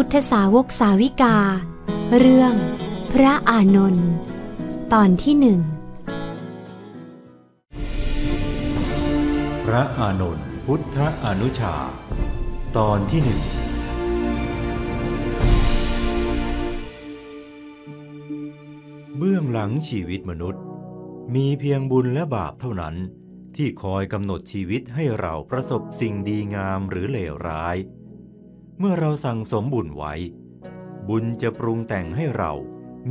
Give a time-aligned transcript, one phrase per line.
[0.00, 1.36] พุทธสาวกสาวิกา
[2.18, 2.54] เรื่อง
[3.12, 4.08] พระอานนท์
[4.92, 5.60] ตอนที่หนึ่ง
[9.66, 11.74] พระอานนท์พุทธอนุชา
[12.76, 13.40] ตอนที่หนึ่ง
[19.16, 20.62] เบื้องหลังชีวิตมนุษย์
[21.34, 22.94] มีเพียงบุญและบาปเท่านั้น
[23.56, 27.78] ที่คอยกำหนดชีวิตให้เราประสบสิ่งดีงามหรือเลวร้าย
[28.78, 30.14] เมื่อเราสั่งสมบุญไว้
[31.08, 32.52] บุญจะปรุงแต่งให้เรา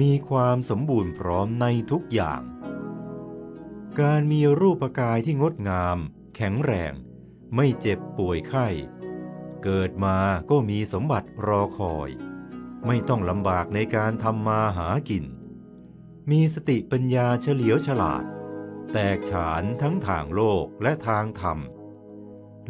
[0.01, 2.41] มีความสมบูรณ์พร้อมในทุกอย่าง
[4.01, 5.97] การมีรูปกายที่งดงาม
[6.35, 6.93] แข็งแรง
[7.55, 8.67] ไม่เจ็บป่วยไข้
[9.63, 10.17] เกิดมา
[10.49, 12.09] ก็มีสมบัติรอคอย
[12.85, 15.25] ไม่ต้องลำบากในการทำมาหากิน
[16.31, 18.23] มีสติปัญญาเฉลียวฉลาด
[18.93, 21.59] แตกฉานทั้งทางโลกและทางธรรม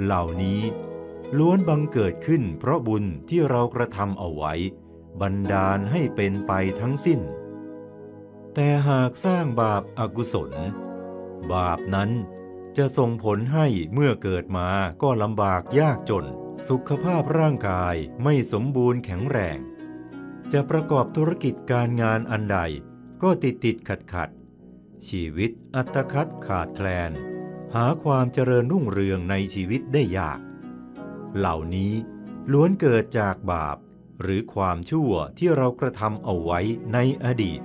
[0.03, 0.61] เหล่านี้
[1.38, 4.53] ล้วนบังเกิดขึ้นเพราะบุญที่เรากระทำเอาไว้
[5.22, 7.19] บันดาลให้เป็นไปทั้งสิ้น
[8.53, 10.52] แต่หากสร้างบาปอากุศล
[11.53, 12.11] บาปนั้น
[12.78, 14.69] จะส่งผลให้เมื่อเกิดมา
[15.02, 16.25] ก็ลำบากยากจน
[16.67, 19.58] สุขภาพร่างกายไม่สมบูรณ์แข็งแรง
[20.53, 22.59] จะประกอบธุรกิจการงานอันใด
[23.22, 24.30] ก็ติดติดขัดขัด
[25.08, 27.12] ชีวิตอัตคัดขาดแคลน
[27.75, 30.39] หาความเจริญรุ่งเรืองในชีวิตได้ยาก
[31.36, 31.94] เหล่านี้
[32.52, 33.78] ล้วนเกิดจากบาป
[34.22, 36.59] หรือความชั่วที่เรากระทำเอาไว้
[36.94, 37.61] ในอดีต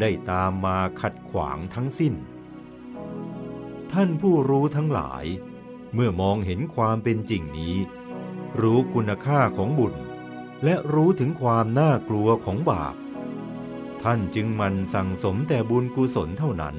[0.00, 2.14] ได้ตามมาขัดขวางทั้งสิ้น
[3.92, 5.24] ท่านผู้รู้ทั้งหลาย
[5.94, 7.76] เมื่อมองเห็นความเป็นจริงนี้
[8.60, 9.94] รู้คุณค่าของบุญ
[10.64, 12.94] และรู้ถึงความน่ากลัวของบาป
[14.02, 16.76] ท่านจึงมันสั่งสมแต่บุญกุศลเท่านั้น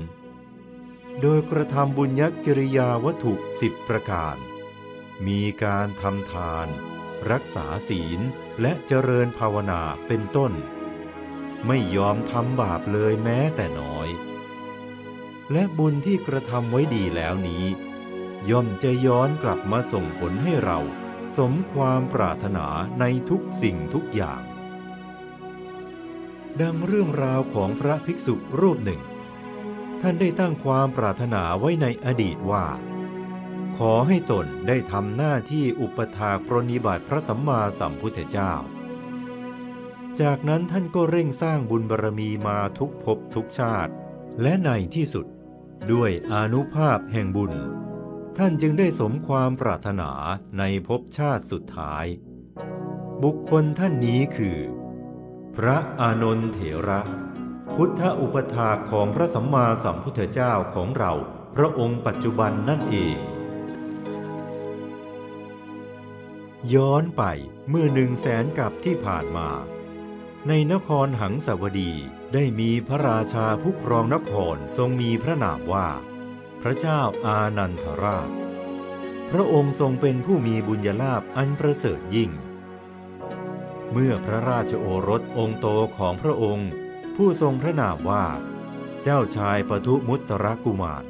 [1.21, 4.35] โดยกระทำบุญยักิริยาวัตถุสิบประการ
[5.25, 6.67] มีการทำทาน
[7.31, 8.19] รักษาศีล
[8.61, 10.51] และเจริญภาวนาเป็นต้น
[11.67, 14.09] ไม่ยอมทำบาปเลยแม้แต่น้อย
[15.51, 17.65] และบุญที่กระทำไว้ดีแล้วนี้
[18.49, 20.79] ย่อมจะย้อนกลับมาส่งผลให้เรา
[21.37, 22.67] สมความปรารถนา
[22.99, 24.41] ในทุกสิ่งทุกอย่าง
[26.61, 29.01] ดังเรื่องราวของพระภิกษุรูปหนึ่ง
[30.01, 32.65] ท่านได้ตั้งความปรารถนาไว้ในอดีตว่า
[33.81, 38.53] ขอให้ตนได้ทำหน้าที่อุปถากปรนิบัติพระสัมมาสัมพุทธเจ้า
[40.21, 43.91] จากนั้นท่านก็เร่งสร้างบุญบารรมีมาทุกภพทุกชาติ
[44.41, 45.25] และในที่สุด
[45.91, 47.53] ด้วยอนุภาพแห่งบุญ
[48.37, 50.11] ท่านจึงได้สมความปรารถนา
[50.59, 52.05] ในภพชาติสุดท้าย
[53.23, 54.57] บุคคลท่านนี้คือ
[55.55, 57.01] พระอานนท์เถระ
[57.75, 61.13] พุทธอุปถาของพระสัมมาสัมพุทธเจ้าของเรา
[61.55, 63.17] พระองค์ปัจจุบันนั่นเอง
[66.73, 67.23] ย้อนไป
[67.69, 69.49] เมื่อหนึ่งแสนกับที่ผ่านมา
[70.47, 71.91] ในนครหังสาวดี
[72.33, 75.87] ได้มีพระราชาผู้ครองนครทรงมีพระนามว่า
[76.61, 78.29] พระเจ้าอานันทราช
[79.31, 82.31] พระองค์ทรงเป็นผู้มีบุญญาลาภอันประเสริฐยิ่ง
[83.91, 86.69] เมื่อพระราชโอรสองค์โตของพระองค์
[87.15, 88.25] ผู้ทรงพระนามว่า
[89.03, 91.03] เจ้าชายปทุมุตตรกุมาร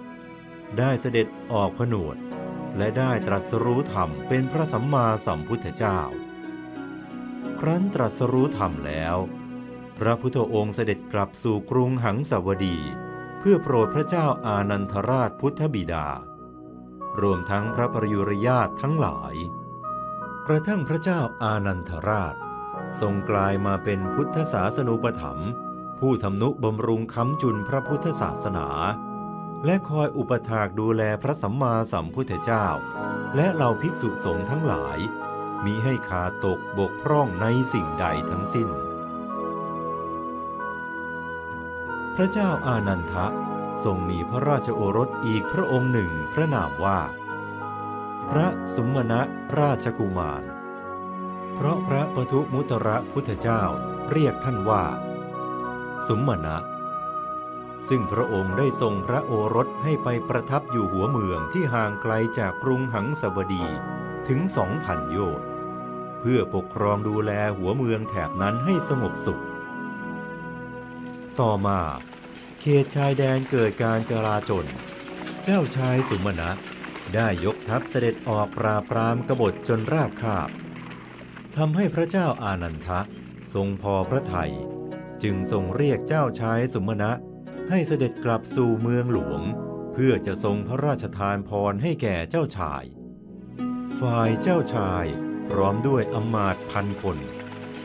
[0.78, 2.18] ได้เสด็จออกผนวด
[2.78, 6.00] และได้ตรัสรู้ธรรมเป็นพระสัมมาสัมพุทธเจ้า
[7.60, 9.18] ครั้นตรัสรู้ธรรมแล้ว
[10.00, 12.78] พระพุทธองค์เสด็จกลับสู่กรุงหังสาวดี
[13.40, 16.08] เพื่อโปรดพระเจ้าอานันทราชพุทธบิดา
[17.22, 19.34] รวมทั้งพระปริยุรญาตทั้งหลาย
[20.48, 22.36] กระทั่งพระเจ้าอานันทราช
[23.02, 25.50] ทรงกลายมาเป็นพุทธศาสนูปถัมภ์
[26.00, 28.68] ผู้ทำนุบำรุงค้ำจุนพระพุทธศาสนา
[29.66, 32.66] และคอยอุปถากดูแลพระสัมมาสัมพุทธเจ้า
[33.36, 34.98] และเหล่าภิกษุสงฆ์ทั้งหลาย
[35.66, 38.70] มิให้ขาดตกบกพร่องในสิ่งใดทั้งสิ้น
[42.16, 43.26] พระเจ้าอานันทะ
[43.84, 47.00] ทรงมีพระราชโอรสอีกพระองค์หนึ่งพระนามว่า
[48.30, 49.22] พระสุมณะ
[49.60, 50.44] ราชกุมาร
[51.56, 53.62] เพราะพระปทุมุตระพุทธเจ้า
[54.12, 54.84] เรียกท่านว่า
[56.08, 56.58] สุมณะ
[57.90, 63.66] ซึ่งพระองค์ได้ทรงพระโอรสให้ไปประทับอยู่หัวเมืองที่ห่างไกลจากกรุงหังสวดี
[64.28, 65.48] ถึงสองพันโยชน์
[66.20, 69.44] เพื่อปกครองดูแลหัวเมืองแถบนั้นให้สงบสุข
[71.40, 71.80] ต่อมา
[72.62, 74.68] เขตชายแดนเกิดการจราจน
[75.44, 76.50] เจ้าชายสุมณะ
[77.16, 80.50] ได้ยกทัพเสด็จออกปราบปรามกบฏจนราบคาบ
[81.56, 83.00] ทำให้พระเจ้าอานันทะ
[83.54, 84.54] ทรงพอพระทัย
[85.24, 87.12] จึงทรงเรียกเจ้าชายสุมณะ
[87.70, 89.42] ให้เสด็จกลับสู่เมืองหลวง
[89.94, 92.84] เพื่อจะทรงพระราชทานพรให้แก่เจ้าชาย
[94.00, 95.06] ฝ่ายเจ้าชาย
[95.50, 97.18] พร้อมด้วยอำมาตย์พันคน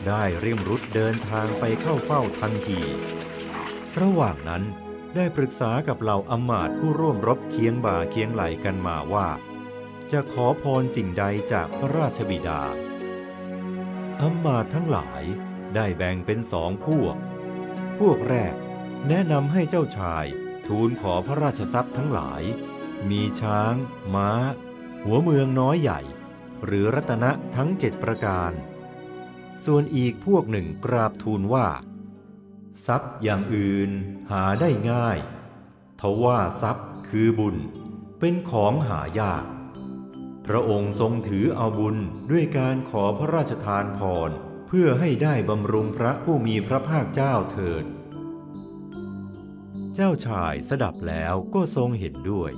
[0.07, 2.79] ได้เร่งรุดเดินทางไปเข้าเฝ้าทันที
[4.01, 4.63] ระหว่างนั้น
[5.15, 9.27] ได้ปรึกษากับเหล่าอำมาตย์ผู้ร่วมรบเคียงบ่าเคียงไหลกันมาว่า
[10.11, 12.61] จะขอพรสิ่งใดจากพระราชบิดา
[14.21, 15.23] อำมาตย์ทั้งหลาย
[15.75, 17.15] ได้แบ่งเป็นสองพวก
[17.99, 18.55] พวกแรก
[19.09, 20.25] แนะนำให้เจ้าชาย
[20.67, 22.41] ทูลขอพระราชทรัพย์ทั้งหลาย
[23.09, 23.73] มีช้าง
[24.13, 24.31] ม้า
[25.03, 26.01] หัวเมืองน้อยใหญ่
[26.65, 28.51] หรือรัตนะทั้งเจ็ดประการ
[29.65, 31.67] ส่วนอีกพวกหนึ่งกราบทูลว่า
[32.85, 33.89] ทรัพย์อย่างอื่น
[34.31, 35.17] หาได้ง่าย
[36.01, 37.57] ทว่าทรัพย์คือบุญ
[38.19, 39.45] เป็นของหายาก
[40.47, 41.97] พระองค์ทรงถือเอาบุญ
[42.31, 44.29] ด้วยการขอพระราชทานพร
[44.67, 47.85] เพื่อให้ได้บำรุงพระผู้มีพระภาคเจ้าเถิด
[49.95, 52.51] เจ้าชายสดับแล้วก็ทรงเห็นด้วย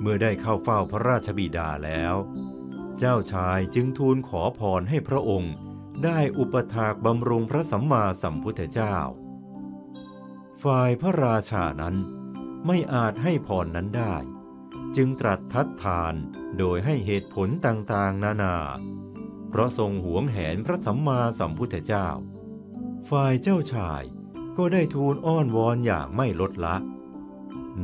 [0.00, 2.14] เมื่อได้เข้าเฝ้าพระราชบิดาแล้ว
[2.98, 5.54] เจ้าชายจึงทูลขอพรให้พระองค์
[6.04, 8.96] ได้อุปถากบำรุงพระสัมมาสัมพุทธเจ้า
[10.62, 11.96] ฝ่ายพระราชานั้น
[12.66, 14.14] ไม่อาจให้พรนั้นได้
[14.96, 16.14] จึงตรัสทัดทาน
[16.58, 18.56] โดยให้เหตุผลต่างๆ นานา
[19.48, 22.06] เพราะทรงหวงแหนพระสัมมาสัมพุทธเจ้า
[23.10, 24.02] ฝ่ายเจ้าชาย
[24.58, 26.76] ก็ได้ทูลอ้อนวอนอย่างไม่ลดละ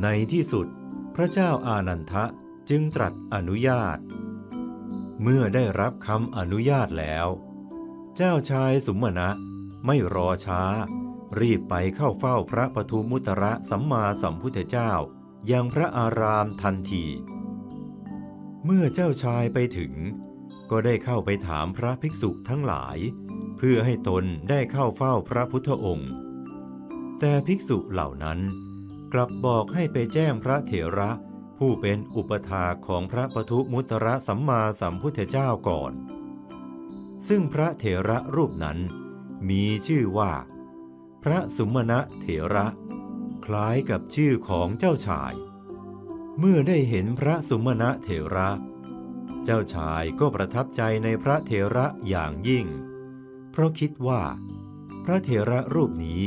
[0.01, 0.67] ในที่สุด
[1.15, 2.25] พระเจ้าอานันทะ
[2.69, 3.97] จึงตรัสอนุญาต
[5.21, 7.27] เมื่อได้รับคำอนุญาตแล้ว
[8.15, 9.29] เจ้าชายสุมนะ
[9.85, 10.63] ไม่รอช้า
[11.39, 14.91] รีบไปเข้าเฝ้าพระปทุมุตระสัมมาสัมพุทธเจ้า
[15.51, 17.05] ยังพระอารามทันที
[18.65, 19.93] เมื่อเจ้าชายไปถึง
[20.71, 22.97] ก็ได้เข้าไปถามพระภิกษุทั้งหลาย
[23.57, 26.11] เพื่อให้ตนได้เข้าเฝ้าพระพุทธองค์
[27.23, 28.39] แต่ภิกษุเหล่านั้น
[29.13, 31.11] กลับบอกให้ไปแจ้งพระเถระ
[31.57, 35.91] ผู้เป็นอุปถาของพระปทุมุตระสัมมาสัมพุทธเจ้าก่อน
[37.27, 38.79] ซึ่งพระเถระรูปนั้น
[39.49, 40.31] มีชื่อว่า
[41.23, 42.67] พระสุมณะเถระ
[43.45, 45.33] คล้ายกับชื่อของเจ้าชาย
[46.39, 48.49] เมื่อได้เห็นพระสุมณะเถระ
[49.43, 52.65] เจ้าชายก็ประทับใจในพระเถระอย่างยิ่ง
[53.51, 54.21] เพราะคิดว่า
[55.05, 56.21] พระเถระรูปนี้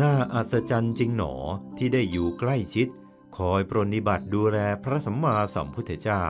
[0.00, 1.34] น่าอัศจรรย์จริงหนอ
[1.76, 2.88] ที่ได้อยู่ใกล้ชิด
[3.36, 6.24] คอยปรนนิบัติดูแลพระสัมมาสัมพุทธเจ้า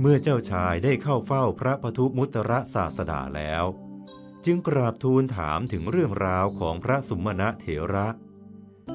[0.00, 3.64] เมื่อเจ้าชายได้เข้าเฝ้าพระปทุมุตระศาสดาแล้ว
[4.44, 8.08] จึงกราบทูลถามถึงเรื่องราวของพระสุมณะเถระ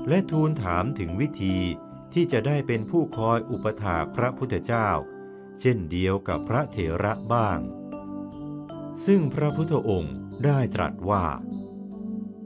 [0.09, 1.57] และทูลถามถึงวิธี
[2.13, 4.89] ที่จะได้เป็นผู้คอยอุปถากพระพุทธเจ้า
[5.59, 7.59] เช่นเดียวกับพระเถระบ้าง
[9.05, 10.15] ซึ่งพระพุทธองค์
[10.45, 11.25] ได้ตรัสว่า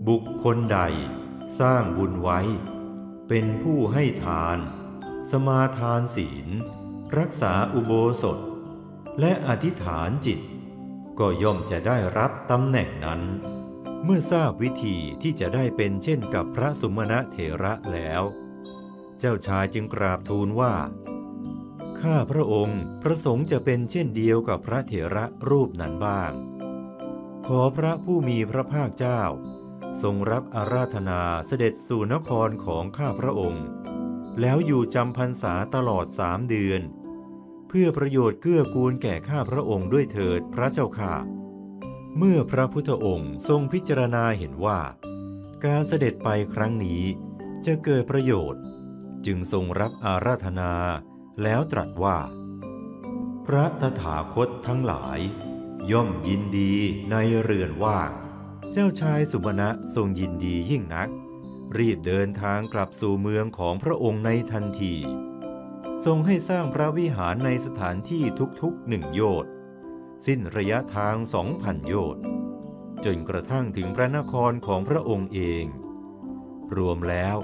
[0.07, 0.79] บุคคลใด
[1.59, 2.39] สร้างบุญไว้
[3.27, 4.57] เป็นผู้ให้ทาน
[5.31, 6.47] สมาทานศีล
[7.17, 7.91] รักษาอุโบ
[8.21, 8.39] สถ
[9.19, 10.39] และอธิษฐานจิต
[11.19, 13.21] ก็ย่อมจะได้รับตำแหน่งนั้น
[14.03, 18.21] เมื่อทราบวิธีที่จะได้เป็นเช่นกับพระสุมาณะเถระแล้ว
[19.19, 20.73] เจ้าชายจึงกราบทูลว่า
[22.01, 26.31] ข้าพระองค์ประสงค์จะเป็นเช่นเดียวกับพระเถระรูปนั้นบ้าง
[27.53, 29.21] ขอพระผู้มีพระภาคเจ้า
[30.01, 33.65] ทรงรับอาราธนาเสด็จสู่นครของข้าพระองค์
[34.41, 36.81] แล้วอยู่จำพรรษาตลอดสามเดือน
[37.67, 41.15] เพื่อประโยชน์เกื้อกูลแก่ข้าพระองค์ด้วยเถิดพระเจ้าค่ะ
[42.17, 44.79] เมื่อพระพุทธองค์ทรงพิจารณาเห็นว่า
[45.65, 47.03] การเสด็จไปครั้งนี้
[47.65, 48.61] จะเกิดประโยชน์
[49.25, 50.73] จึงทรงรับอาราธนา
[51.43, 52.17] แล้วตรัสว่า
[53.45, 55.19] พระตถาคตทั้งหลาย
[55.91, 56.73] ย่อมยินดี
[57.11, 58.11] ในเรือนว่าง
[58.71, 61.09] เจ้าชายสุบณะทรงยินดียิ่งนัก
[61.77, 64.95] รีบเดินทางกลับสู่เมืองของพระองค์ในทันที
[66.05, 68.23] ทรงให้สร้างพระวิหารในสถานที่
[68.61, 69.51] ทุกๆหนึ่งโยชน์
[70.25, 72.23] สิ้นระยะทางสองพันโยชน์
[73.05, 75.65] จนกระทั่งถึงพระนครของพระองค์เอง
[76.77, 77.37] รวมแล้ว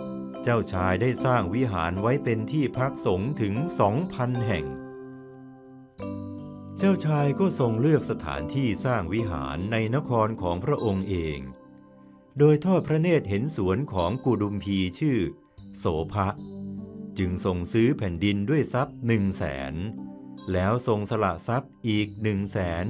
[0.44, 4.65] เจ้าชายได้สร้างวิหารไว้เป็นที่พักสงฆ์ถึงสองพันแห่ง
[6.77, 11.39] เจ้าชายก็ทรงเลือกสถานที่สร้างวิหารในนครของพระองค์เอง
[12.39, 15.20] โดยทอดพระเนตรเห็นสวนของกุดุมพีชื่อ
[15.77, 16.27] โสภะ
[17.17, 19.74] จึงทรงซื้อแผ่นดินด้วยทรัพย์หนึ่งแสน
[20.51, 22.86] แล้วทรงสละทรัพย์อีกหนึ่งแสน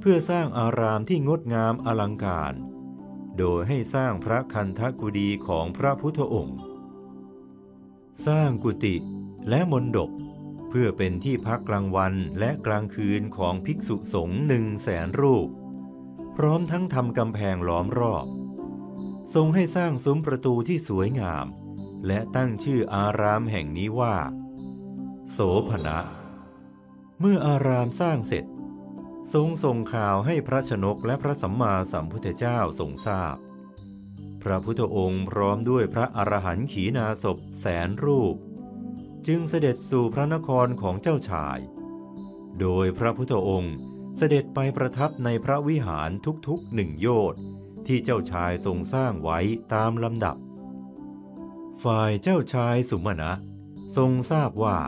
[0.00, 2.54] เพื่อสร้างอารามที่งดงามอลังการ
[3.38, 6.58] โดยให้สร้างพระคันธกุฎีของพระพุทธองค์
[8.26, 8.96] สร้างกุฏิ
[9.48, 10.10] และมณฑป
[10.68, 15.48] เพื่อเป็นที่พักกลางวันและกลางคืนของภิกษุสงฆ์หนึ่งแสนรูป
[16.36, 18.26] พร้อมทั้งทำกำแพงล้อมรอบ
[19.34, 21.46] ทรงให้สร้างซุ้มประตูที่สวยงาม
[22.06, 24.16] และตั้งชื่ออารามแห่งนี้ว่า
[25.32, 25.38] โส
[25.70, 25.98] ภณะ
[27.20, 28.44] เมื่ออารามสร้างเสร็จ
[29.34, 33.36] ทรงส่งข่าวให้พระชนกและพระสัมมาสัมพุทธเจ้าทรงทราบ
[34.42, 38.34] พระพุทธองค์พร้อมด้วยพระอรหันต์ขีณาสพแสนรูป
[39.26, 41.58] จึงเสด็จสู่พระนครของเจ้าชาย
[42.60, 43.76] โดยพระพุทธองค์
[44.16, 46.10] เสด็จไปประทับในพระวิหาร
[46.48, 47.40] ทุกๆหนึ่งโยชน์
[47.86, 49.38] ที่เจ้าชายทรงสร้างไว้
[49.74, 50.36] ตามลำดับ
[51.84, 53.32] ฝ่ายเจ้าชายสุมาณะ
[53.96, 54.78] ทรงทราบว่า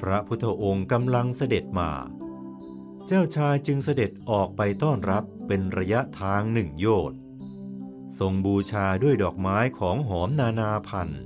[0.00, 1.90] พระพุทธองค์กำลังเสด็จมา
[3.06, 7.18] เจ้าชายจึงเสด็จออกไปต้อนรับเป็นระยะทางหนึ่งโยชน์
[8.18, 11.22] ทรงบูชาด้วยดอกไม้ของหอมนานาพันธุ์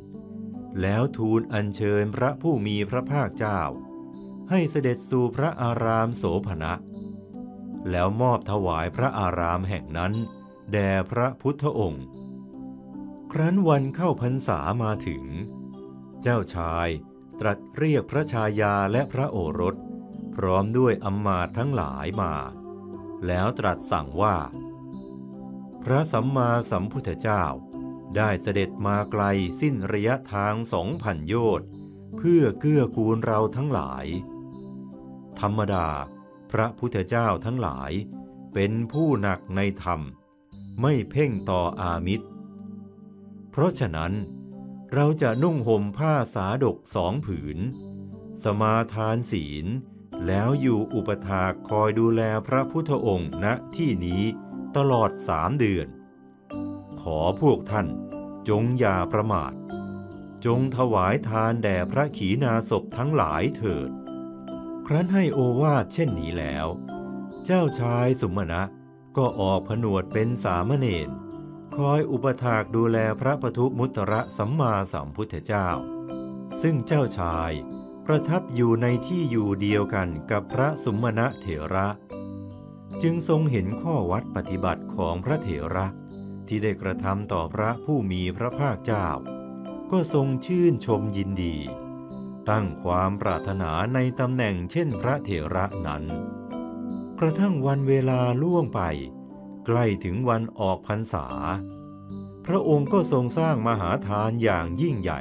[0.81, 3.61] แล้วทูลอัญเชิญพระผู้มีพระภาคเจ้า
[4.51, 6.73] ให้เสด็จสู่พระอารามโสภณะ
[7.91, 10.13] แล้วมอบถวายพระอารามแห่งนั้น
[10.73, 12.07] แด่พระพุทธองค์
[13.33, 15.25] ครั้นวันเข้าพรรษามาถึง
[16.23, 16.89] เจ้าชาย
[17.41, 19.77] ตรัสเรียกพระชายาและพระโอรส
[20.37, 22.35] พร้อมด้วยอำมาตย์ทั้งหลายมา
[23.27, 24.37] แล้วตรัสสั่งว่า
[25.85, 27.45] พระสัมมาสัมพุทธเจ้า
[28.17, 29.25] ได้เสด็จมาไกล
[29.61, 31.69] สิ้นระยะทางสองพันโยชน์
[32.17, 34.07] เพื่อเกื้อกูลเราทั้งหลาย
[35.41, 35.89] ธรรมดา
[36.53, 37.93] พระพุทธเจ้าทั้งหลาย
[38.55, 40.01] เป็นผู้หนักในธรรม
[40.81, 42.27] ไม่เพ่งต่ออามิตร
[43.51, 44.13] เพราะฉะนั้น
[44.95, 47.59] เราจะนุ่งห่มผ้าสาดกสองผืน
[48.45, 49.67] สมาทานศีล
[50.27, 54.23] แล้วอยู่อุปถากคอยดูแลพระพุทธองค์ณที่นี้
[54.77, 55.87] ตลอดสามเดือน
[57.05, 57.87] ขอพวกท่าน
[58.49, 59.53] จงอย่าประมาท
[60.45, 63.91] จงถวายทานแด่พระขีณาสพทั้งหลายเถิด
[64.87, 66.67] ครั้นให้โอวาทเช่นนี้แล้ว
[67.45, 68.63] เจ้าชายสุมาณะ
[69.17, 71.09] ก็ออกผนวดเป็นสามเณร
[71.77, 75.69] คอยอุปถากดูแลพระปทุมุตระสัมมาสัมพุทธเจ้า
[76.63, 77.53] ซึ่งเจ้าชาย
[78.07, 81.89] ประทับอยู่ในที่อยู่เดียวกันกับพระสุมาณะเถระ
[83.03, 85.87] จึงทรงเห็นข้อวัดปฏิบัติของพระเถระ
[86.49, 89.09] ที่ได้กระทำต่อพระผู้มีพระภาคเจ้า
[89.91, 91.57] ก็ทรงชื่นชมยินดี
[92.51, 96.03] ตั้งความปรารถนาในตำแหน่งเช่นพระเถระนั้น
[97.21, 98.81] กระทั่งวันเวลาล่วงไป
[99.67, 101.27] ใกล้ถึงวันออกพรรษา
[102.47, 105.21] พระองค์ก็ทรงสร้างมหาทานอย่างยิ่งใหญ่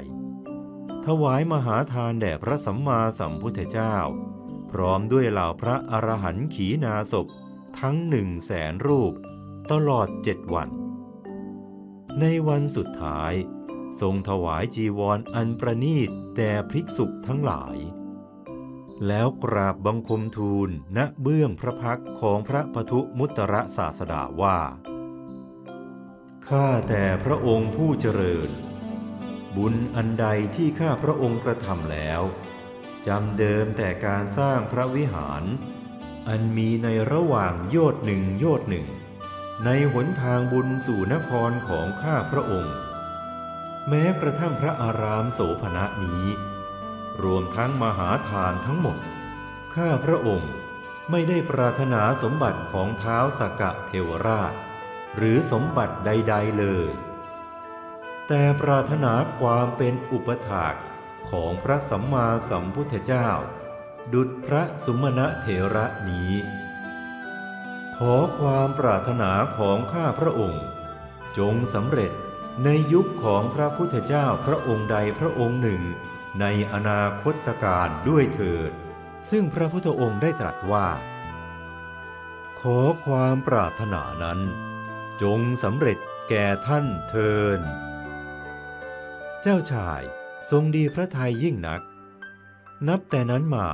[1.06, 3.96] ถวายมหาทานแด่พระสัมมาสัมพุทธเจ้า
[4.72, 7.28] พร้อมด้วยเหล่าพระอรหันต์ขีณาสพ
[7.80, 9.14] ทั้งหนึ่งแสนรูป
[9.72, 10.70] ตลอดเจ็ดวัน
[12.22, 13.34] ในวันสุดท้าย
[14.02, 17.78] ทรงถวายจีวรออันประนีตแด่ภิกษุทั้งหลาย
[19.08, 24.60] แล้วกราบบังคมทูลณเบื้องพระพักของพระปทุมุตระศาสดาว่า
[26.48, 28.50] ข้าแต่พระองค์ผู้เจริญ
[29.56, 32.22] บุญอันใดที่ข้าพระองค์กระทำแล้ว
[33.08, 35.44] จำเดิมแต่การสร้างพระวิหาร
[36.28, 38.88] อันมีในระหว่างโยชน์หนึ่งโยชน์หนึ่ง
[39.66, 42.76] ในหนทางบุญสู่นครของข้าพระองค์
[43.90, 46.26] แม้กระทั่งพระอารามโสภณะนี้
[47.24, 48.98] รวมทั้งมหาทานทั้งหมด
[49.76, 50.52] ข้าพระองค์
[51.12, 54.54] ไม่ได้ปรารถนาสมบัติของเท้าสกกะเทวราช
[55.18, 56.92] หรือสมบัติใด ๆเลย
[58.28, 60.74] แต่ปรารถนาความเป็นอุปถาก
[61.30, 63.30] ของพระสัมมาสัมพุทธเจ้า
[64.14, 66.34] ดุจพระสุมาณะเถระนี้
[67.98, 70.64] ขอความปรารถนาของข้าพระองค์
[71.38, 72.12] จงสำเร็จ
[72.64, 75.82] ในยุคของพระพุทธเจ้าพระองค์ใดพระองค์หนึ่ง
[76.42, 78.72] ในอนาคตการด้วยเถิด
[79.30, 80.88] ซึ่งพระพุทธองค์ได้ตรัสว่า
[82.60, 84.40] ขอความปรารถนานั้น
[85.24, 85.98] จงสำเร็จ
[86.30, 87.60] แก่ท่านเทิน
[89.42, 90.02] เจ้าชาย
[90.52, 91.82] ทรงดีพระทัยยิ่งนัก
[92.88, 93.68] นับแต่นั้นมา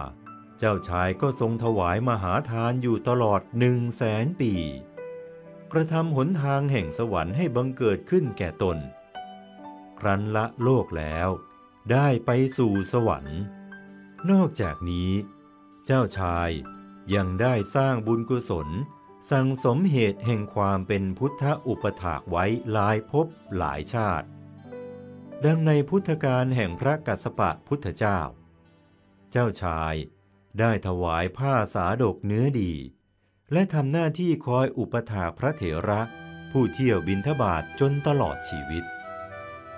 [0.60, 4.54] เจ้าชายก็ทรงถวายมหาทานอยู่ตลอดหนึ่งแสนปี
[5.72, 8.78] กระทำหนทางแห่งสวรรค์ให้บังเกิดขึ้นแก่ตน
[10.00, 11.30] ครั้นละโลกแล้ว
[11.92, 13.40] ได้ไปสู่สวรรค์
[14.32, 15.12] นอกจากนี้
[15.86, 16.50] เจ้าชาย
[17.16, 18.70] ยังได้สร้างบุญกุศล
[19.32, 24.28] สั่งสมเหตุแห่งความเป็นพุทธอุปถากไว้หลายภพหลายชาติ
[25.46, 28.20] ดังในพุทธการแห่งพระกัสสปะพุทธเจ้า
[29.32, 29.94] เจ้าชาย
[30.60, 32.74] ได้ถวายผ้าสาดกเนื้อดี
[33.54, 36.02] และทำหน้าที่คอยอุปถาพระเถระ
[36.52, 38.84] ผู้เที่ยวบินทบาทจนตลอดชีวิต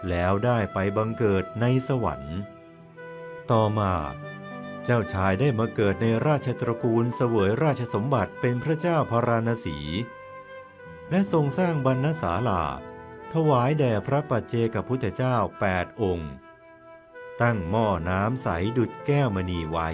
[0.10, 2.38] แล้วได้ไปบังเกิดในสวรรค์
[3.52, 3.94] ต่อมา
[4.86, 9.78] เจ้าชายได้มาเกิดในราชตระกูลเสวยราชสมบัติเป็นพระเจ้าพาราณสี
[11.10, 12.64] และทรงสร้างบรรณศาลา
[13.34, 16.32] ถวายแด่พระปัจเจกพุทธเจ้าแปดองค์
[17.42, 18.48] ตั้งหม้อน้ำใส
[18.78, 19.90] ดุดแก้วมณีไว้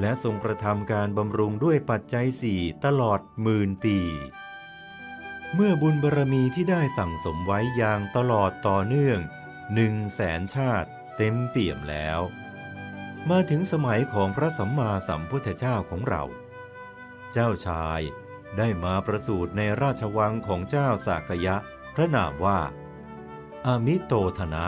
[0.00, 3.98] และทรงกระทำการบำรุงด้วยปัจจัยสี่ตลอดหมื่นปี
[5.54, 9.18] เมื่อบุญบารมีที่ได้สั่งสมไว้อย่างตลอดต่อเนื่อง
[9.74, 12.20] หนึ่งแสนชาติเต็มเปี่ยมแล้ว
[13.30, 16.22] มาถึงสมัยของพระสัมมาสัมพุทธเจ้าของเรา
[17.32, 18.00] เจ้าชาย
[18.58, 21.56] ได้มาประสูติในราชวังของเจ้าสากยะ
[21.94, 22.60] พระนามว่า
[23.66, 24.66] อามิโตธนะ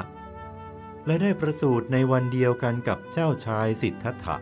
[1.06, 4.36] และได้ประสูติในวันเดียวกันกับเจ้าชายสิทธัตถะ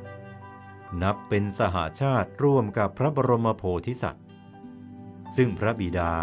[1.03, 4.25] นับเป็นสหาชาติร่วมกับพระบรมโพธิสัตว์
[5.37, 6.15] ซึ่งพระบิดา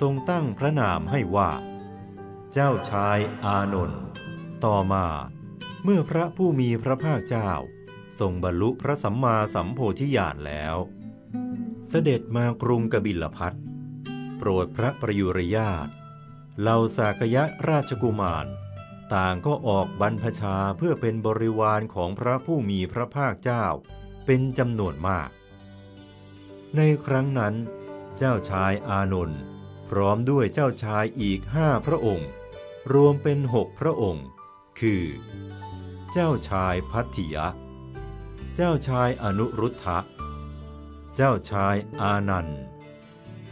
[0.00, 1.50] ทรงตั้งพระนามให้ว่า
[2.52, 4.02] เจ้าชายอานนท์
[4.64, 5.06] ต่อมา
[5.84, 7.50] เมื่อพระผู้มีพระภาคเจ้า
[8.20, 10.76] ทรงบรรลุพระสัมมาสัมโพธิญาณแล้ว
[11.88, 13.52] เสด็จมากรุงกบิลพัท
[14.38, 15.88] โปรดพระประยุรญาต
[16.60, 18.46] เหล่าสากยะราชกุมาร
[19.14, 23.64] ต่างก็ออกบรรพชาเพื่อเป็นบริวารของพระผู้มีพระภาคเจ้า
[24.24, 25.28] เป็นจำนวนมาก
[26.76, 27.54] ในครั้งนั้น
[28.18, 29.40] เจ้าชายอานนท์
[29.90, 32.28] พร้อมด้วยเจ้าชายอีกห้าพระองค์
[32.92, 34.26] รวมเป็นหกพระองค์
[34.80, 35.04] คือ
[36.12, 37.46] เจ้าชายพัทธิยะ
[38.54, 39.98] เจ้าชายอนุรุทธะ
[41.16, 42.60] เจ้าชายอานันต์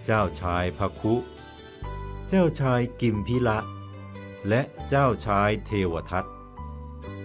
[0.05, 1.15] เจ้าชายพคุ
[2.29, 3.59] เจ้าชายกิมพิละ
[4.49, 6.25] และเจ้าชายเทวทัต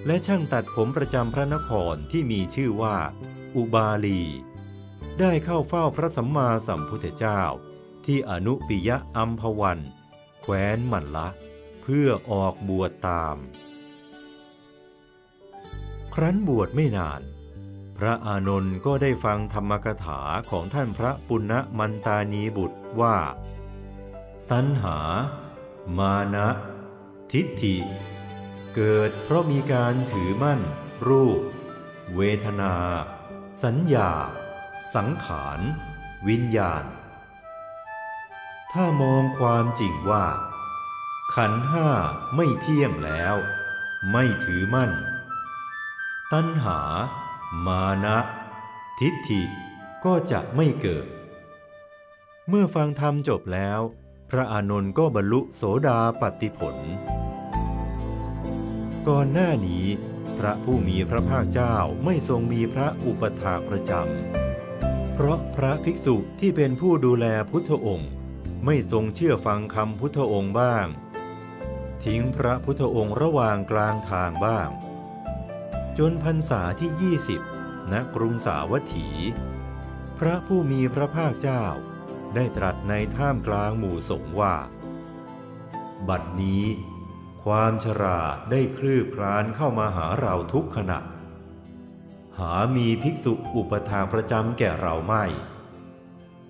[0.06, 2.98] และช่างตัดผมประจำพระนครที่มีชื่อว่า
[3.56, 4.22] อุบาลี
[5.20, 7.42] ได้เข้าเฝ้าพระสัมมาสัมพุทธเจ้า
[8.06, 9.80] ที่อนุปิยะอัมพวัน
[10.42, 11.28] แคว้นมันละ
[11.82, 13.38] เพื่อออกบวชตาม
[16.14, 17.22] ครั้นบวชไม่นาน
[17.98, 23.18] พระอานนท์ก็ได้ฟังธรรมกถาของท่านพระปุณณมันตานีบุตรว่า
[24.52, 24.98] ตัณหา
[25.98, 26.48] มานะ
[27.32, 27.76] ทิฏฐิ
[28.76, 30.62] เกิดเพราะมีการถือมั่น
[31.08, 31.42] รูป
[32.16, 32.74] เวทนา
[33.64, 34.12] สัญญา
[34.96, 35.60] สังขาร
[36.28, 36.84] วิญญาณ
[38.72, 40.26] ถ้ามองความจริงว่า
[41.36, 41.90] ขันห้า
[42.36, 43.36] ไม่เที่ยงแล้ว
[44.12, 44.92] ไม่ถือมั่น
[46.34, 46.80] ตัณหา
[47.66, 48.18] มานะ
[49.00, 49.42] ทิฏฐิ
[50.06, 51.08] ก็จะไม่เกิด
[52.50, 53.80] เมื่อฟังธรรมจบแล้ว
[54.30, 56.76] พระอานนท์ก็บรรลุโสดาปัตติผล
[59.08, 59.86] ก่อนหน้านี้
[60.40, 68.10] พระผู้มีพระภาคเจ้าไม่ทรงมีพระอุปถาประจำ เพราะพระภิกษุที่เป็นผู้ดูแลพุทธองค์
[68.66, 70.88] ไม่ทรงเชื่อฟังคำพุทธองค์บ้าง
[72.04, 74.70] ทิ้งพระพุทธองค์ระหว่างกลางทางบ้าง
[75.98, 77.14] จนพรรษาที่
[77.48, 79.08] 20 ณ กรุงสาวัตถี
[80.20, 81.64] พระผู้มีพระภาคเจ้า
[82.36, 84.56] ได้ตรัสในท่ามกลางหมู่สงฆ์ว่า
[86.10, 86.66] บัดนี้
[87.46, 88.20] ความชรา
[88.52, 91.00] ได้คลืบคลานเข้ามาหาเราทุกขณะ
[92.40, 95.26] หามีภิกษุอุปถากประจำแก่เราไม่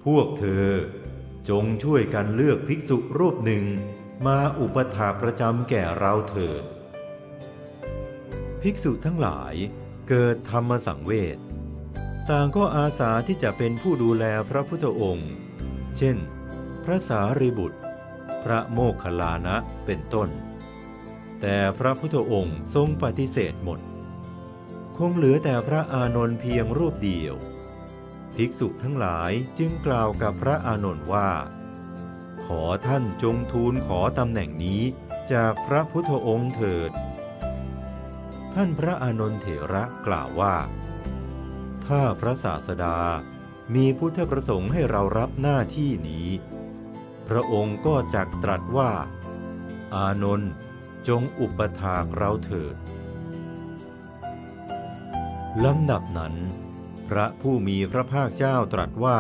[0.05, 0.67] พวกเธอ
[1.49, 3.65] จงช่วยกันเลือกภิกษุรูปหนึ่ง
[4.25, 6.63] มาอุปถาประจำแก่เราเถิด
[8.61, 9.53] ภิกษุทั้งหลาย
[10.09, 11.37] เกิดธรรมสังเวช
[12.29, 15.31] ต่างก็อาสาที่จะเป็นผู้ดูแลพระพุทธองค์
[15.97, 16.17] เช่น
[16.83, 17.79] พระสารีบุตร
[18.43, 19.55] พระโมคคัลลานะ
[19.85, 20.29] เป็นต้น
[21.47, 23.79] แต่พระพุทธองค์ทรงปฏิเสธหมด
[24.97, 27.35] คงเหลือแต่พระอานนท์เพียงรูปเดียว
[28.35, 31.29] ภิกษุทั้งหลายจึงกล่าวกับพระอานนท์ว่า
[32.43, 34.81] ขอท่านจงทูลขอตำแหน่งนี้
[35.33, 36.91] จากพระพุทธองค์เถิด
[38.53, 40.55] ท่านพระอานนท์เถระกล่าวว่า
[41.87, 42.99] ถ้าพระศาสดา
[43.75, 46.27] มีพุทธประสงค์ให้เรารับหน้าที่นี้
[47.27, 48.91] พระองค์ก็จักตรัสว่า
[49.95, 50.51] อานนท์
[51.07, 52.75] จงอุปถากเราเถิด
[55.65, 56.35] ลำดับนั้น
[57.09, 59.19] พระผู้มีพระภาคเจ้าตรัสว่า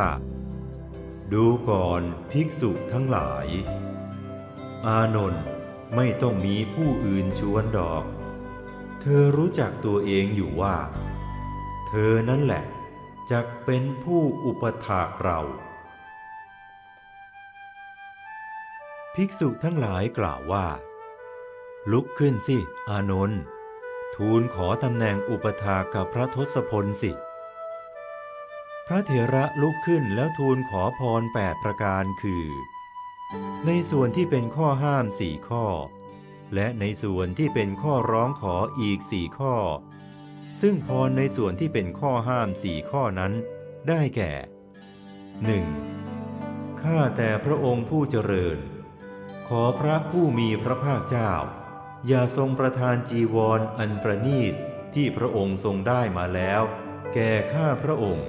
[1.33, 3.47] ดูก่อนภิกษุทั้งหลาย
[4.87, 5.45] อานนท์
[5.95, 8.03] ไม่ต้องมีผู้อื่นชวนดอก
[9.01, 10.75] เธอรู้จักตัวเองอยู่ว่า
[11.87, 12.63] เธอนั่นแหละ
[13.31, 15.39] จะเป็นผู้อุปถากเรา
[19.15, 20.65] ภิกษุทั้งหลายกล่าวว่า
[21.91, 22.57] ลุกขึ้นสิ
[22.89, 23.41] อานนท์
[24.15, 27.11] ทูลขอตำแหน่งอุปถากับพระทศพลสิ
[28.87, 32.45] พระเถระลุกขึ้นแล้วทูลขอพรแปดประการคือ
[33.65, 35.65] ในส่วนที่เป็นข้อห้ามสี่ข้อ
[36.55, 39.55] และในส่วนที่เป็นข้อร้องขออีกสี่ข้อ
[40.61, 43.33] ซึ่งพรในส่วนที่เป็นข้อห้ามสี่ข้อนั้น
[43.87, 44.31] ได้แก่
[45.97, 46.81] 1.
[46.81, 48.57] ข้าแต่พระองค์ผู้เจริญ
[49.47, 51.33] ขอพระผู้มีพระภาคเจ้า
[52.07, 54.53] อย่าทรงประทานจีวรออันประนีต
[54.95, 56.61] ที่พระองค์ทรงได้มาแล้ว
[57.13, 58.25] แก่ข้าพระองค์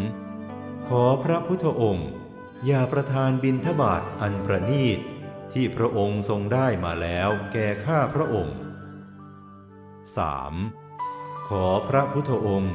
[0.00, 0.88] 2.
[0.88, 2.08] ขอพระพุทธองค์
[2.66, 4.98] อย่าประทานบินทบาทอันประนีต
[5.52, 8.56] ที่พระองค์ทรงได้มาแล้วแก่ข้าพระองค์
[10.66, 11.48] 3.
[11.48, 12.74] ขอพระพุทธองค์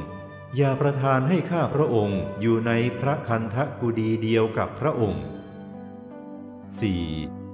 [0.56, 7.47] อย่าประทานให้ข้าพระองค์อยู่ในพระคันธกุดีเดียวกับพระองค์ 4.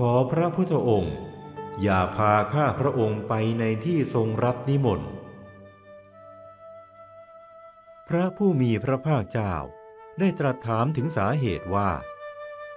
[0.00, 1.16] ขอพระพุทธองค์
[1.82, 5.10] อย่าพาข้าพระองค์ไปในที่ทรงรับนิมนต์
[8.08, 9.54] พระผู้มีพระภาคเจ้า
[10.18, 11.90] ได้ตรัสถามถึงสาเหตุว่า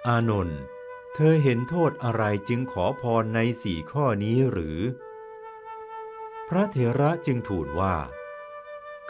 [0.08, 0.62] อานนท์
[1.16, 4.80] เธอเห็นโทษอะไรจึงขอพรในสี่ข้อนี้หรือ
[6.50, 7.96] พระเถระจึงทูลว่า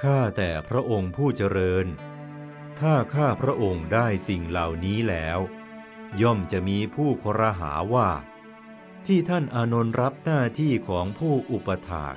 [0.02, 1.86] ข้าแต่พระองค์ผู้เจริญ
[2.80, 5.40] ถ้าข้าพระองค์ได้สิ่งเหล่านี้แล้ว
[6.22, 8.10] ย่อมจะมีผู้ครหาว่า
[9.08, 12.16] ที่ท่านอานนท์รับหน้าที่ของผู้อุปถาก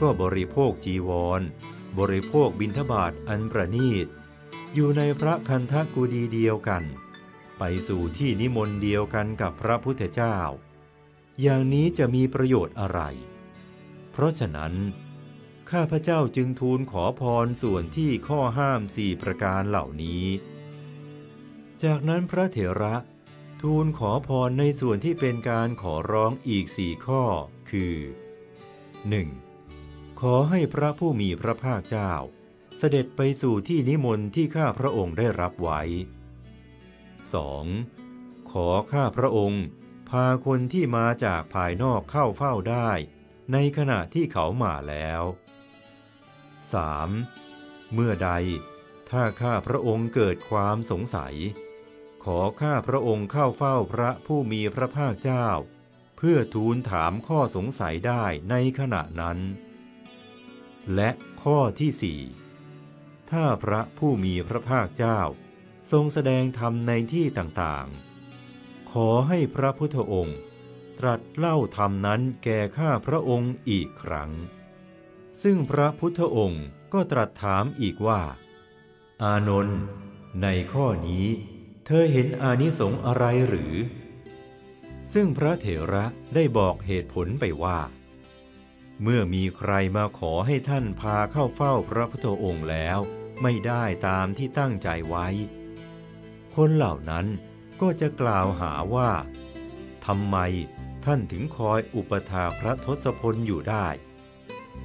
[0.00, 1.42] ก็บริโภคจีวร
[1.98, 4.06] บริโภคบิณฑบาตอันประนีต
[4.74, 6.82] อยู่ในพระคันธกุดีเดียวกัน
[7.58, 10.38] ไปสู่ที่นิมนต์เดียวกันกับพระพุทธเจ้า
[11.42, 13.00] อย่างนี้จะมีประโยชน์อะไร
[14.12, 14.74] เพราะฉะนั้น
[15.70, 20.24] ข้าพเจ้าจึงทูลขอพรส่วนที่ข้อห้ามสี่ประการเหล่านี้
[21.84, 22.94] จากนั้นพระเถระ
[23.62, 27.22] ทูลขอพรในส่วนที่เป็นการขอร้องอีกสี่ข้อ
[27.70, 27.96] คือ
[29.28, 30.20] 1.
[30.20, 32.12] ขอให้พระผู้มีพระภาคเจ้า
[32.78, 35.82] เสด็จไปสู่ที่นิมนต์ที่ข้าพระองค์ได้รับไว้
[37.76, 38.50] 2.
[38.52, 39.64] ขอข้าพระองค์
[40.10, 42.90] พาคนที่มาจากภายนอกเข้าเฝ้าได้
[43.52, 45.22] ในขณะที่เขามาแล้ว
[46.98, 47.92] 3.
[47.92, 48.30] เมื่อใด
[49.10, 51.34] ถ้าข้าพระองค์เกิดความสงสัย
[52.36, 55.48] อข้าพระองค์เข้าเฝ้าพระผู้มีพระภาคเจ้า
[56.16, 59.38] เพื่อทูลถามข้อสงสัยได้ในขณะนั้น
[60.94, 61.10] และ
[61.42, 62.20] ข้อที่สี่
[63.30, 65.20] ถ้าพระผู้มีพระภาคเจ้า
[65.92, 70.38] ทรงแสดงธรรมในที่ต่างๆ ขอให้พระพุทธองค์
[70.98, 74.30] ตรัสเล่าธรรมนั้นแก่ข้าพระองค์อีกครั้ง
[75.42, 78.20] ซึ่งพระพุทธองค์ก็ตรัสถามอีกว่า
[79.22, 79.80] อานนท์
[80.42, 81.26] ในข้อนี้
[81.90, 83.74] เธอเห็นอานิสงส์อะไรหรือ
[85.12, 87.78] ซึ่งพระเถระได้บอกเหตุผลไปว่า
[89.02, 92.98] เมื่อมีใครมาขอให้ท่านพาเข้าเฝ้าพระพุทธองค์แล้ว
[93.42, 95.26] ไม่ได้ตามที่ตั้งใจไว้
[96.56, 97.26] คนเหล่านั้น
[97.80, 99.10] ก็จะกล่าวหาว่า
[100.06, 100.36] ทำไม
[101.04, 103.86] ท่านถึงคอยอุปถาพระทศพลอยู่ได้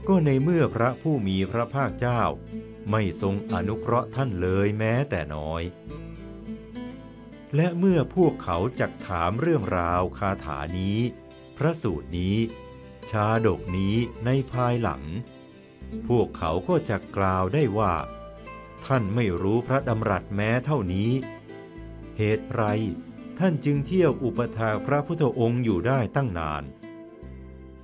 [0.07, 2.21] ก็ในเมื่อพระผู้มีพระภาคเจ้า
[2.91, 5.63] ไม่ทรงอนุเคราะห์ท่านเลยแม้แต่น้อย
[7.55, 10.99] และเมื่อพวกเขาจักถามเรื่องราวคาถานี้
[11.57, 12.37] พระสูตรนี้
[13.09, 15.03] ชาดกนี้ในภายหลัง
[16.07, 17.93] พวกเขาก็จะกล่าวได้ว่า
[18.85, 21.11] ท่านไม่รู้พระดำรัสแม้เท่านี้
[22.17, 22.63] เหตุไร
[23.39, 26.63] ท่านจึงเที่ยวอุปถากพระพุทธองค์อยู่ได้ตั้งนาน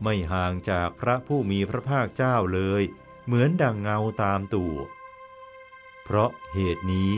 [0.03, 2.83] ไม่ห่างจากพระผู้มีพระภาคเจ้าเลย
[3.25, 4.75] เหมือนดังเงาตามตัว
[6.03, 7.11] เพราะเหตุนี้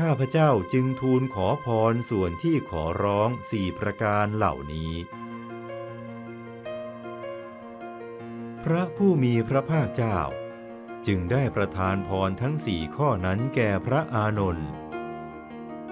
[0.04, 4.92] ้าพเจ้าจึงทูลขอพรส่วนที่ขอร้องสี่ประการเหล่านี้
[8.64, 10.18] พระผู้มีพระภาคเจ้า
[11.06, 14.68] จึงได้ประทานพรทั้งสี่ข้อนั้นแก่พระอานนท์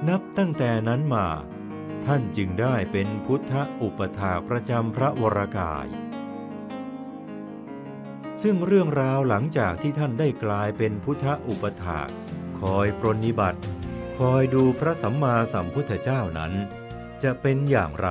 [0.08, 1.28] นับตั้งแต่นั้นมา
[2.06, 5.86] ท่านจึงได้เป็นพุทธอุปถาประจำพระวรากาย
[8.42, 12.00] ซึ่งเรื่องราวหลังจากที่ท่านได้กลายเป็นพุทธอุปถา
[12.60, 13.60] คอยปรนนิบัติ
[14.32, 16.52] อยดูพระสัมมาสัมพุทธเจ้านั้น
[17.22, 18.08] จะเป็นอย่างไร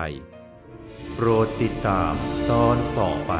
[1.13, 2.13] โปรดติดตาม
[2.52, 3.34] ตอนต่อไป